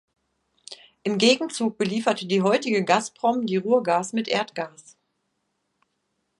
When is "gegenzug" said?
1.19-1.77